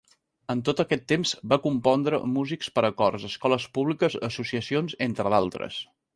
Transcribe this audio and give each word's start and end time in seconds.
En 0.51 0.61
tot 0.69 0.79
aquest 0.83 1.03
temps, 1.11 1.33
va 1.51 1.59
compondre 1.65 2.19
música 2.37 2.73
per 2.79 2.85
a 2.91 2.91
cors, 3.03 3.27
escoles 3.29 3.69
públiques, 3.77 4.19
associacions, 4.31 4.99
entre 5.09 5.37
d'altres. 5.37 5.81